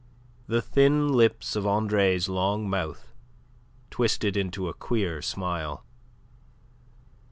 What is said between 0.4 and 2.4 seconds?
The thin lips of Andre's